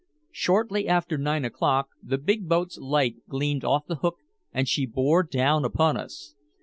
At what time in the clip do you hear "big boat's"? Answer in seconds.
2.17-2.79